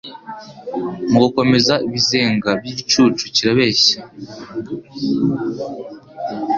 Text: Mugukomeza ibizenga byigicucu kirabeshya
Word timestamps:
Mugukomeza 1.11 1.73
ibizenga 1.87 2.49
byigicucu 2.59 3.23
kirabeshya 3.35 3.99